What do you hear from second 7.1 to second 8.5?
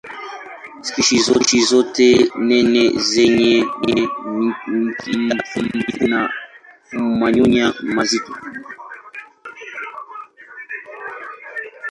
manyoya mazito.